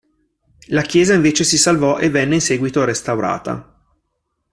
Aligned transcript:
La 0.69 0.81
chiesa 0.81 1.13
invece 1.13 1.43
si 1.43 1.59
salvò 1.59 1.99
e 1.99 2.09
venne 2.09 2.33
in 2.33 2.41
seguito 2.41 2.83
restaurata. 2.83 3.79